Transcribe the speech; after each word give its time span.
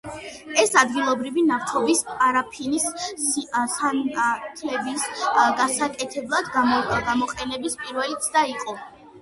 ეს 0.61 0.71
ადგილობრივი 0.81 1.41
ნავთობის 1.49 1.99
პარაფინის 2.07 2.87
სანთლების 3.75 5.05
გასაკეთებლად 5.61 6.51
გამოყენების 7.11 7.79
პირველი 7.85 8.19
ცდა 8.27 8.45
იყო. 8.57 8.77